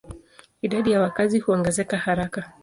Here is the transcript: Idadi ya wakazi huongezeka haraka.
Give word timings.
Idadi 0.61 0.91
ya 0.91 1.01
wakazi 1.01 1.39
huongezeka 1.39 1.97
haraka. 1.97 2.53